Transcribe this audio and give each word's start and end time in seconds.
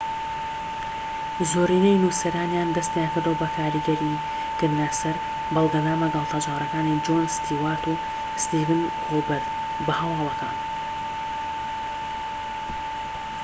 زۆرینەی 1.51 2.01
نوسەرانیان 2.03 2.69
دەستیان 2.77 3.09
کردووە 3.13 3.39
بە 3.41 3.47
کاریگەریکردنە 3.57 4.87
سەر 4.99 5.15
بەرنامە 5.53 6.07
گاڵتەجاڕیەکانی 6.15 7.01
جۆن 7.05 7.23
ستیوارت 7.37 7.83
و 7.91 8.01
ستیڤن 8.43 8.81
کۆڵبەرت 9.03 9.47
بە 9.85 9.93
هەواڵەکان 10.01 10.55